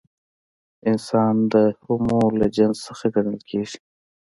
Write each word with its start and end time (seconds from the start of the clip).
انسان 0.89 1.35
د 1.53 1.55
هومو 1.83 2.21
له 2.39 2.47
جنس 2.55 2.77
څخه 2.87 3.05
ګڼل 3.15 3.39
کېږي. 3.49 3.79